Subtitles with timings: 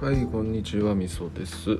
[0.00, 1.78] はい、こんにちは、みそです。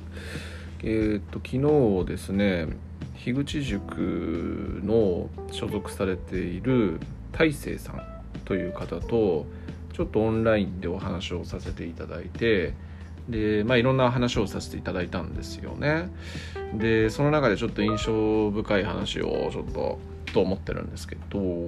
[0.83, 2.67] えっ、と、昨日ですね、
[3.15, 6.99] 樋口塾の所属されている
[7.31, 8.03] 大成さん
[8.45, 9.47] という方と、
[9.93, 12.75] ちょっとオンラインでお話をさせていただいて、
[13.27, 16.11] で、まあ、いろんな話をさせていただいたんですよね。
[16.75, 19.97] で、その中でちょっと印象深い話をちょっと
[20.31, 21.67] と思ってるんですけど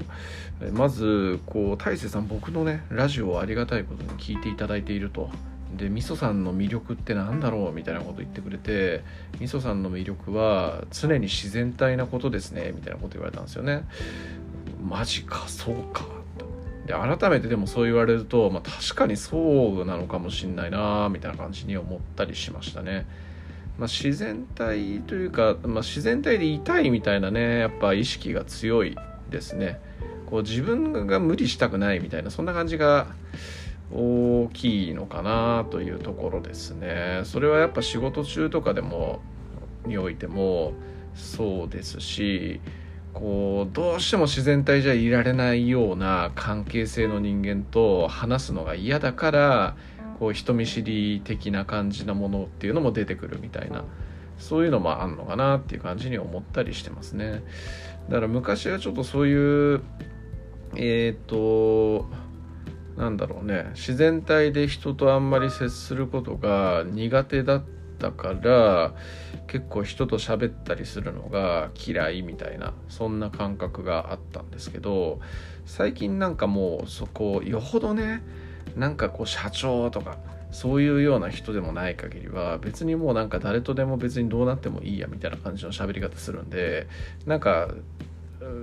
[0.71, 5.29] まずこう大勢さん僕のねラジオをありがたいことに聞いていただいていると
[5.77, 9.03] でみそさんの魅力って何だろうみたいなこと言ってくれて
[9.39, 13.87] みそさんの魅力は常に自然体なことですねみたいなこと言われたんですよね。
[14.83, 16.05] マジかそうか。
[16.85, 23.05] で改めてでもそう言われると、まあ、確かにそうなのかもしんないなみたいな感じに思ったりしましたね、
[23.77, 28.97] まあ、自然体というか、まあ、自然体でいたいみたいなねやっぱ意識が強い
[29.29, 29.79] ですね。
[30.29, 33.07] こう自分が無理したくないみたいなそんな感じが
[33.93, 37.21] 大きいのかなというところですね。
[37.25, 39.21] それはやっぱ仕事中とかでも
[39.85, 40.73] においても
[41.13, 42.61] そうですし
[43.13, 49.75] こうどうしても自然体じゃいられないような関係性の人間と話すのが嫌だから
[50.19, 53.83] こう人見知り的な感じなものっていうのも出てくるみたいな
[54.39, 57.43] そういうのもあんのかなっていう感じに思ったりしてますね。
[58.09, 59.81] だから昔はちょっとそういう
[60.75, 62.09] えっ、と
[62.97, 63.71] なんだろうね。
[63.73, 67.63] 自然体で人とあんまり接することが苦手だっ
[67.99, 68.93] たから
[69.47, 75.19] 結構人と喋ったりするのが嫌いみたいなそんな感覚があったんですけど
[75.65, 78.21] 最近なんかもうそこよほどね
[78.75, 80.17] なんかこう社長とか
[80.51, 86.87] そういうような人でもない限りは別にもうなんか誰とでも別にどうなってもいいやみたいな感じの喋り方するんで
[87.25, 87.73] なんか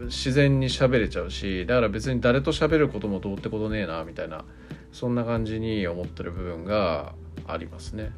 [0.05, 4.45] 自然に喋れちゃうしだから別に誰と喋ることもどうってことねえなみたいな
[4.93, 7.15] そんな感じに思ってる部分が
[7.47, 8.11] ありますね。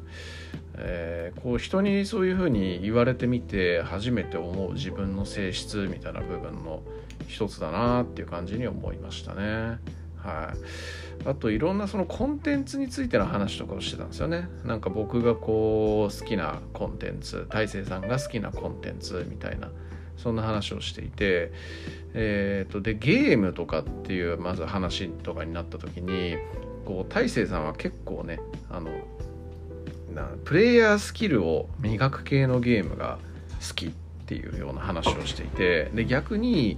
[0.75, 6.81] えー、こう人にそういうふうに言われてみて初めて思う自分の性質みたいな部分の
[7.27, 9.77] 一つだなっていう感じに思いましたね。
[10.17, 10.53] は
[11.25, 14.47] い、あといろんなそのコンテンツについての話とかをしてたんですよね。
[14.63, 19.69] なんか僕がこう好きなコンテンツ大勢さんが好きなコンテンツみたいな
[20.17, 21.51] そんな話をしていて、
[22.13, 26.37] えーと、でゲームとかっていうまず話とかになった時に
[26.85, 28.91] こう大勢さんは結構ねあの
[30.13, 33.17] なプレイヤースキルを磨く系のゲームが
[33.67, 33.91] 好きっ
[34.25, 36.77] ていうような話をしていてで逆に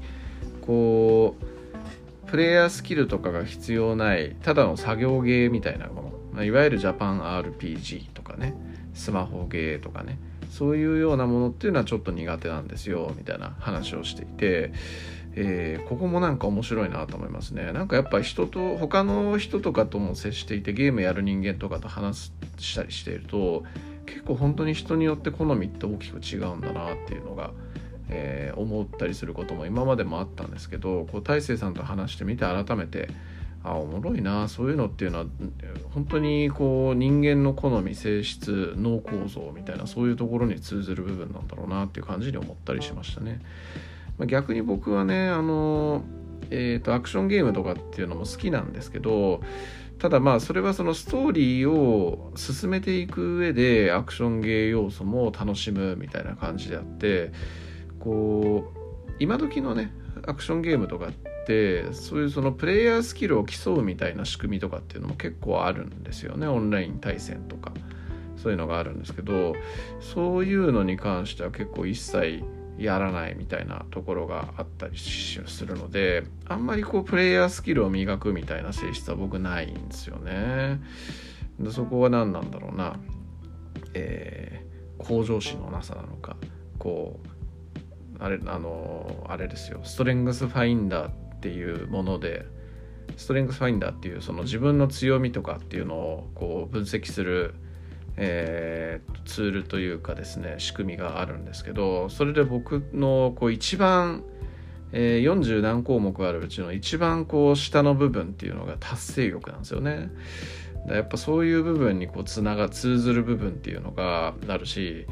[0.61, 1.35] こ
[2.25, 6.43] うプレイヤースキルとかが必要ないただの作業ゲーみたいなもの。
[6.43, 8.53] いわゆるジャパン RPG とかね
[8.93, 10.19] スマホゲーとかね。
[10.49, 14.73] そういうようなものっていうのはちょっと苦手なんですよみたいな話をしていて、
[15.35, 17.71] えー、ここもなんか面白いなと思いますね。
[17.71, 23.63] なんかやっぱ人と他の人とかとも接していてゲームやる人間とかと話したりしていると
[24.05, 27.51] 結構本当に人によって好みって大きく違うんだなっていうのが
[28.09, 33.09] えー、思ったりすることも今までもあったんですけどこう大勢さんと話してみて改めて
[33.65, 35.25] あおもろいなそういうのっていうのは
[35.91, 43.41] 本当にこう人間の好み性質脳構造みたいなそういうところに通ずる部分なんだろうなっていう感じに思ったりしましたね。
[44.19, 46.03] まあ、逆に僕はねあの
[46.51, 49.41] えーと、アクションゲームとかっていうのも好きなんですけど
[49.97, 57.31] ただまあそれはそのストーリーを進めていく上でアクションゲー要素も楽しむみたいな感じであって
[57.99, 59.91] こう今時のね
[60.27, 66.47] アクションゲームとかってってそういうそのプレイヤースキルを競うみたいな仕組みとかっていうのも結構あるんですよね。
[66.47, 67.71] オンライン対戦とか。
[68.37, 69.55] そういうのがあるんですけど
[69.99, 72.43] そういうのに関しては結構一切
[72.77, 80.79] やらないみたいなところがあったりするのであんまりこうプレイヤースキルを磨くみたいな性質は僕ないんですよね。
[81.59, 82.97] でそこは何なんだろうな。
[83.95, 86.35] えー、向上心のなさなのか。
[86.77, 87.19] こ
[88.19, 89.79] うあれあのあれですよ。
[89.83, 91.13] ストレングスファインダーっ
[91.45, 92.43] ていうもので
[93.17, 97.53] ストレングスファインダーっていうその自分の強みとかっていうのをこう分析する、
[98.17, 104.23] えー、ツールというかですね仕組みがあるんですけどそれで僕のこう一番、
[104.91, 110.09] えー、40何項目あるうちの一番こう下の部分っていうのが達成欲なんですよね。
[110.87, 115.07] やっぱそういう部分にこうつなが通ずる部分っていうのがあるし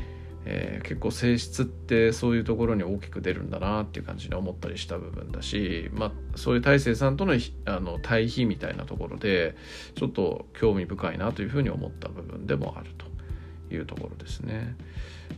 [0.45, 7.33] えー、結構性質ってそういうところに大きく出るんだなっていう感じに思ったりした部分だし、まあ、そういう大勢さんとの
[7.65, 9.55] あの対比みたいなところで
[9.95, 14.75] ちょっと興味深いなというふうに思った部分でもあるというところですね。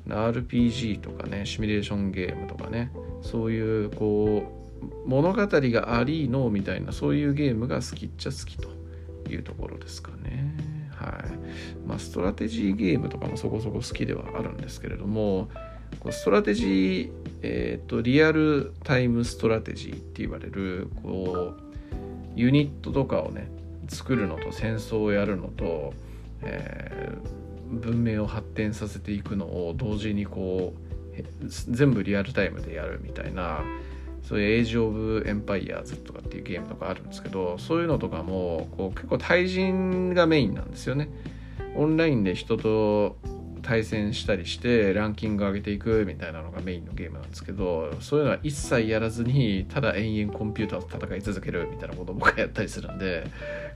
[0.07, 2.91] RPG とかねシミュレーションゲームとかね
[3.21, 4.51] そういうこ
[4.83, 8.69] う物語がありのみたいなそういうゲームが好きっちゃ好きと
[9.29, 10.55] いうところですかね。
[10.95, 11.87] はい。
[11.87, 15.49] まあ、ストラテジーゲームとかもそこそこ好きではあるんですけれども
[15.99, 17.11] こうストラテジー、
[17.41, 21.65] えーと、リアルタイムストラテジーって言われるこう
[22.35, 23.49] ユニットとかをね
[23.87, 25.93] 作るのと戦争をやるのと、
[26.41, 30.95] えー、文明を発展させていくのを同時にこう
[31.47, 33.63] 全部リアルタイムでやるみたいな
[34.27, 41.09] そういうエイジ・オブ・エンパイアーズとかっていうゲームとかあるんですけどそういうのとかもこう結構対人がメインなんですよね。
[41.75, 43.17] オンラインで人と
[43.61, 53.25] 対戦したりしてランキング上げていくみたいなのがメインのゲームなんですけどそういうのは一切やらずにただ延々コンピューターと戦い続けるみたいなことを僕はやったりするんで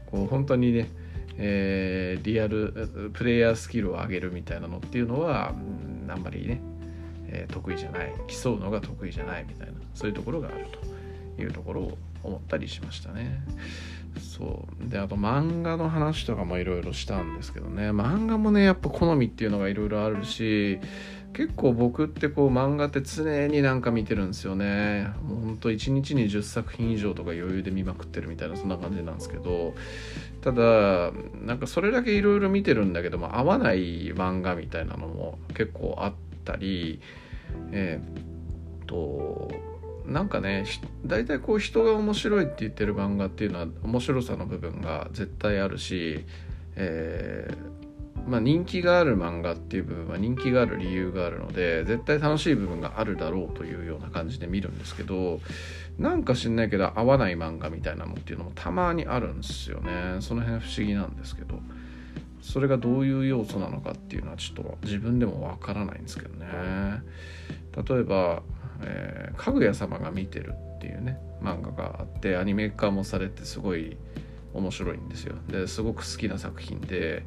[0.06, 0.90] こう本当にね、
[1.38, 6.62] えー、リアルプレイヤースキルを上げるみたいなのっていうのは、うん、あんまりね、
[7.28, 10.65] えー、得意じゃない競うのが得意じゃないみたいなそういうところがある
[11.38, 13.41] というところを思ったりしましたね。
[14.19, 14.89] そう。
[14.89, 17.91] であと漫画の話とかもいろいろしたんですけどね。
[17.91, 20.80] 漫画もねやっぱ好みっていうのがいろいろあるし
[21.33, 25.07] 結構僕ってこう漫画って常になんか見てるんですよね。
[25.24, 29.74] もうほんと1日に10作品以上とか余裕で見まくってるみたいなそんな感じなんですけど。
[30.41, 36.13] ただなんかそれだけいろいろ見てるんだけども合わない漫画みたいなのも結構あっ
[36.45, 37.01] たり
[37.71, 39.51] えー、っと
[40.10, 40.66] なんかね
[41.06, 46.26] 大体こう人が面白いって言ってる漫画っていうのは面白さの部分が絶対あるし、
[46.76, 55.40] えー、まあ、人気がある漫画っていう部分は人気がある理由があるので絶対楽しい部分があるだろうというような感じで見るんですけど
[55.98, 60.18] なんか知んないけど合わない漫画みたいなのっていうのもたまにあるんですよね。
[60.22, 61.60] その辺不思議なんですけど。
[62.42, 66.48] それがどういう要素なのかっていうのはちょっと自分でもわからないんですけどね。
[67.76, 68.42] 例えば
[68.81, 73.98] えー、かぐや様が見てるっていうね漫画があってアニメ化もされてすごい
[74.54, 75.36] 面白いんですよ。
[75.48, 77.24] ですごく好きな作品で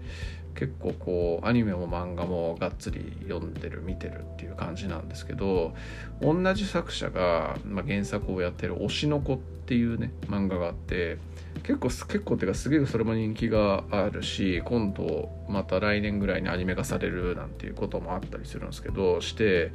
[0.54, 5.74] 結構こうアニメも漫画もがっつり読んでる見てるっていう感じなんですけど
[6.20, 11.18] 同じ作者が、まあ、原作をやってる「推しの子」っていうね漫画があって
[11.62, 19.72] 結構結構っていうかすげえそれも人気があるし今度また来年ぐらいにアニメ化されるなんていうこともあったりするんですけどして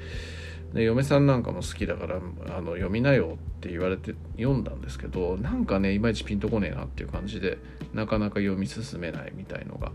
[0.73, 7.57] で嫁さんなんかも好きだからあの読みなよって言われて読んだんですけどなんかねいまいちピンとこねえなっていう感じで
[7.93, 9.91] なかなか読み進めないみたいのが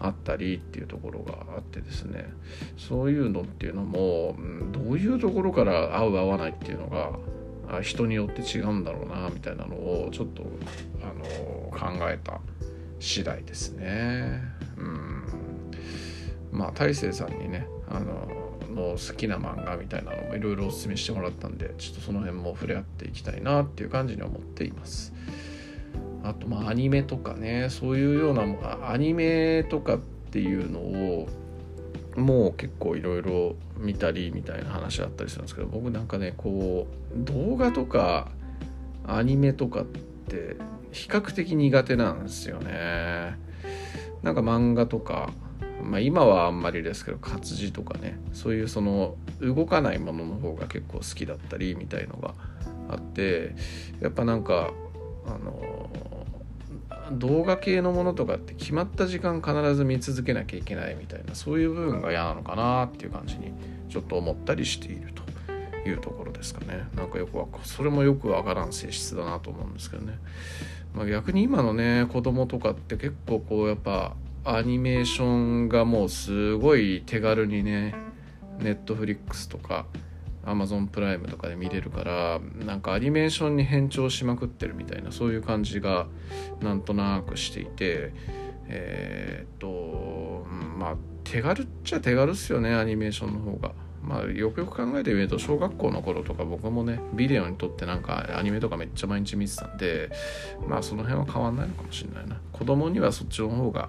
[0.00, 2.32] あったりっていうところがあってですね
[2.76, 4.36] そういうのっていうのも、
[4.72, 10.44] どういうところから合う合わないっていうのが人によって違うんだろうなみたいなのをちょっと
[11.02, 12.40] あの考えた
[12.98, 14.40] 次第ですね。
[14.76, 15.24] うん
[16.52, 18.43] まあ大勢さんにねあの
[18.74, 25.12] の好きな漫画みたいなのもいろいろおすすめしてもらったんでちょっとその辺も触れ合っていきたいなっていう感じに思っています。
[26.22, 28.42] あとまあアニメとかねそういうような
[28.90, 29.98] アニメとかっ
[30.30, 31.28] ていうのを
[32.16, 38.28] もう結構いろいろ見たりみたいな話あったりするんですけど僕なんかねこう動画とか
[39.06, 40.56] アニメとかって
[40.92, 43.36] 比較的苦手なんですよね。
[44.22, 45.30] なんか漫画とか
[45.84, 52.34] まあ、今はあんまりですけど活字とかねそういうその動かないものの方が結構好きだったりみたいのが
[52.88, 53.54] あって
[54.00, 54.72] やっぱなんか
[55.26, 55.90] あの
[57.12, 63.52] 動画系のものとかって決まった時間必ず見続けなきゃいけないみたいなそういう部分が嫌なのかなっていう感じに
[63.88, 66.88] ちょっと思ったりしているというところですかね。
[66.94, 70.18] なんかよくわかそれもよくわからん性質だなと思うんですけどね、
[70.94, 74.14] まあ、逆に今のね子供とかって結構こうやっぱ
[74.44, 77.94] アニメーションがもうすごい手軽にね
[78.58, 79.86] ネットフリックスとか
[80.44, 86.06] アマゾンプライムとかで見れるからなんかアニメーションに変調しまくってるみたいなそういう感じが
[86.60, 88.12] なんとなくしていて
[88.68, 90.46] えー、っと
[90.78, 93.72] まあ手軽っちゃ手軽っすよねアニメーションの方が。
[94.02, 100.10] まあ、よくよく考えてみると小学校の頃とか僕もねビデオに撮ってなんかアニメとかめっちゃ毎日見てたんで
[100.68, 103.88] まあその辺は変わんないのかもしれないな子供にはそっちの方が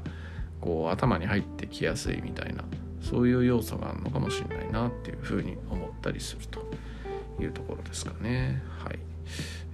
[0.65, 2.63] こう頭に入ってきやすいみたいな
[2.99, 6.65] そういう要素があるのかもしれないなっていうふうに思ったりすると
[7.39, 8.63] いうところですかね。
[8.83, 8.99] はい。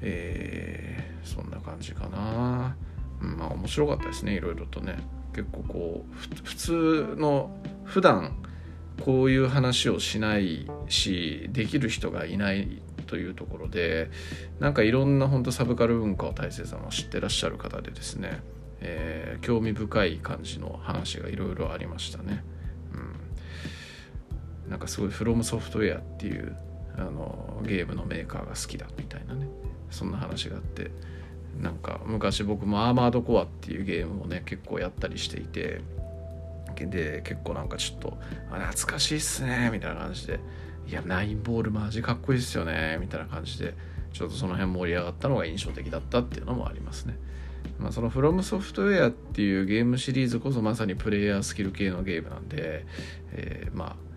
[0.01, 2.75] えー、そんな感じかな、
[3.21, 4.97] うん、まあ面白かったですねいろいろとね。
[5.33, 7.55] 結構こう普通の
[7.85, 8.35] 普段
[9.05, 14.11] こういう話をしないしできる人がいないというところで
[14.59, 18.41] なんかいろんな本当サブカル文化を大勢さんは知ってらっしゃる方でですね。
[18.81, 22.43] えー、興味深い感じの話がいろいろありましたね。
[24.65, 26.55] うん、なんかすごいフロムソフトウェアっていう
[26.97, 29.47] あのゲームのメーカーが好きだみたいなね
[29.89, 30.91] そんな話があって
[31.59, 35.81] なんか昔僕もアーマードコアっていうゲームもね結構やったりしていて
[36.75, 38.17] で結構なんかちょっと
[38.49, 40.39] 懐かしいっすねみたいな感じで
[40.87, 43.75] いやナインボールマジかっこいいっすよねみたいな感じで
[44.13, 47.17] ちょっとその辺盛り上がったのが印象的だったっていうのもありますね。
[47.79, 52.85] まあ、そのフロムソフトウェアっていうゲームシリーズこそまさにプレイヤースキル系のゲームなんで、
[53.31, 54.11] えー、まあ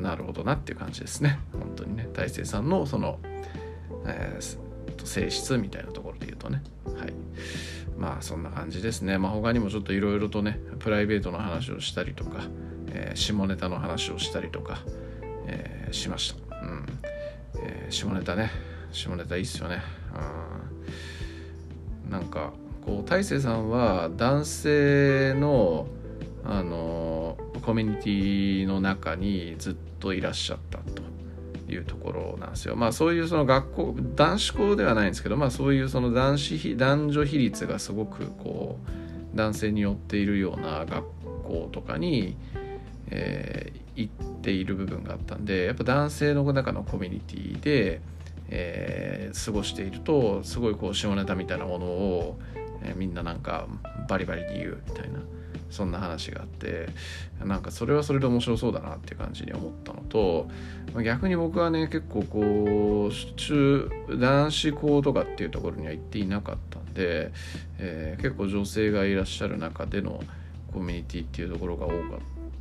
[0.00, 1.38] なるほどなっていう感じですね。
[1.52, 2.08] 本当にね。
[2.12, 3.20] 大勢さんのその、
[4.06, 6.62] えー、性質みたいなところで言うとね。
[6.98, 7.12] はい。
[7.98, 9.18] まあそんな感じですね。
[9.18, 12.44] まあ他にもちょっといろいろとねプライベートの話をしたりとか、
[12.88, 14.78] えー、下ネタの話をしたりとか、
[15.46, 16.56] えー、しました。
[16.56, 16.86] うん、
[17.56, 18.50] えー、下ネタね。
[18.92, 19.82] 下ネタいいっすよね。
[22.06, 22.10] うん。
[22.10, 22.52] なんか
[22.84, 25.86] こう大勢さんは男性の
[26.44, 31.02] あのコミュニティの中にずっといらっしゃったと
[31.72, 32.76] いうところなんですよ。
[32.76, 38.78] まあそういうその学校男子校ではないんですけど、まあそういうその男子男女比率がすごくこ
[39.32, 41.04] う男性によっているような学
[41.44, 42.36] 校とかに、
[43.10, 48.00] えー、行っている部分があったんでやっぱ男性の中のコミュニティで、
[48.48, 52.38] えー、過ごしているとすごいこう下ネタみたいなものを
[52.84, 53.66] え、みんななんか
[54.08, 55.20] バリバリに言うみたいな
[55.70, 56.88] そんな話があって
[57.44, 60.48] なんかそれはそれで面白そうだなっていう感じに思ったのと
[61.02, 67.32] 逆に僕はね結構こう中男子校とかっていうところには行っていなかったんで、
[67.78, 70.22] えー、結構女性がいらっしゃる中での
[70.72, 71.98] コミュニティっていうところが多かっ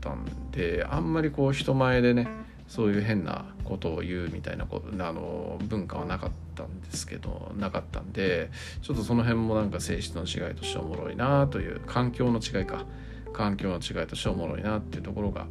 [0.01, 2.27] たんであんまりこう人前でね
[2.67, 8.49] そういう変なことを言うみたいなことあの文化はなかったんですけどなかったんで
[8.81, 12.85] ちょっとその辺もなんか性質の違いとしておもろいなという環境の違いか
[13.33, 15.47] 環境の違いとしておもろいなっていうところが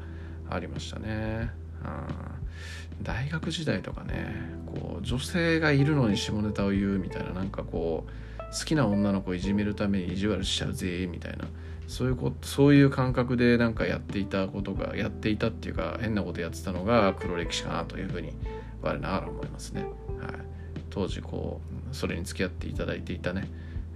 [0.49, 1.51] ありましたね。
[1.85, 4.35] うん、大学時代とかね
[4.67, 8.11] こう女性がいるのに下ネタを言うみたいななんかこう
[8.53, 11.47] 好きな女の子いじめるために意地悪しちゃうぜみたいな
[11.89, 18.33] そういうことそういう感覚でなんかやっていたことがやっていたっていうか変なことやってたのが黒歴史かなというふうに
[18.83, 19.91] 我ながら思いますね、はい、
[20.91, 21.61] 当時こ
[21.93, 23.49] うそれに付き合っていただいていたね、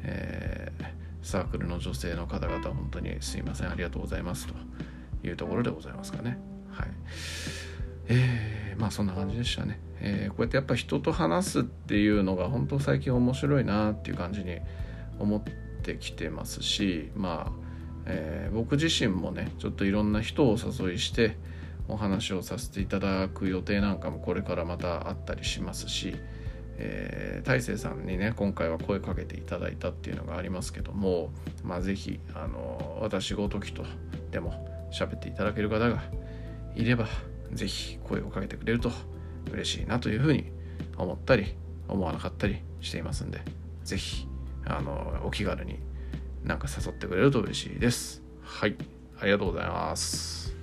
[0.03, 0.85] えー、
[1.23, 4.55] サークルの女性の方々本当にすいませんありがとうございますと
[5.27, 6.39] いうところでございますかね。
[6.71, 6.89] はい。
[8.09, 14.59] えー、まあそんな感じでしたね、えー、こうやってやっぱ人と話すっていうのが本当最近面白いなっていう感じに
[15.19, 15.43] 思っ
[15.83, 17.67] てきてますしまあ
[18.07, 21.37] えー、僕自身もねちょっといろんな人をお誘いして
[21.89, 26.17] お話をさせていただく予定なんかもこれからまたあったりしますし、
[26.79, 31.31] えー、大勢さんにね今回は声かけていただいたっていうのがありますけども
[31.63, 33.85] まあ是非あの私ごときと
[34.31, 36.03] でも喋っていただける方が
[36.75, 37.07] いれば
[37.53, 38.91] ぜひ声をかけてくれると
[39.53, 40.51] 嬉しいなというふうに
[40.97, 41.55] 思ったり
[41.89, 43.41] 思わなかったりしていますんで
[43.85, 44.27] ぜひ
[44.65, 45.79] あのお気軽に
[46.45, 48.23] なんか誘ってくれると嬉しいです。
[48.43, 48.77] はい、
[49.21, 50.56] ありがとうございます。